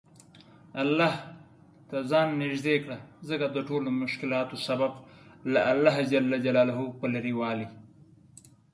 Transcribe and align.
الله 0.83 1.13
ته 1.89 1.97
ځان 2.11 2.27
نیژدې 2.41 2.75
کړه 2.83 2.97
ځکه 3.29 3.45
دټولومشکلاتو 3.55 4.55
سبب 4.67 4.91
له 5.53 5.61
الله 5.71 5.95
ج 6.09 6.13
په 6.99 7.05
لرې 7.13 7.33
والي 7.39 7.67